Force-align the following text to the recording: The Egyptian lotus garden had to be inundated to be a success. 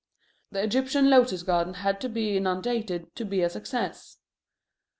The 0.49 0.63
Egyptian 0.63 1.11
lotus 1.11 1.43
garden 1.43 1.75
had 1.75 2.01
to 2.01 2.09
be 2.09 2.35
inundated 2.35 3.15
to 3.17 3.23
be 3.23 3.43
a 3.43 3.51
success. 3.51 4.17